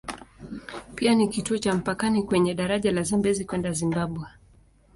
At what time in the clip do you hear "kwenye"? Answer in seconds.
2.23-2.53